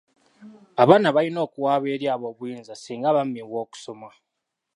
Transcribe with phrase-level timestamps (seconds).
[0.81, 4.09] Abaana balina okuwaaba eri ab'obuyinza singa bammibwa okusoma.